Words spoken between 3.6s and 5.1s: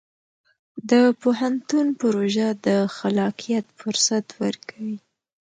فرصت ورکوي.